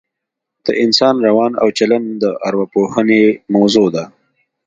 [0.65, 3.23] د انسان روان او چلن د اوراپوهنې
[3.55, 4.03] موضوع ده